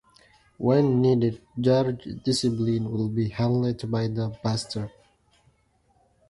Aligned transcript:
When 0.57 0.99
needed, 0.99 1.43
church 1.63 2.07
discipline 2.25 2.89
will 2.91 3.07
be 3.07 3.29
handled 3.29 3.91
by 3.91 4.07
the 4.07 4.31
pastor. 4.41 4.91